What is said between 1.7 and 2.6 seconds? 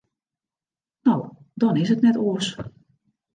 is it net oars.